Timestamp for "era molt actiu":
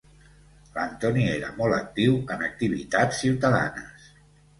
1.33-2.15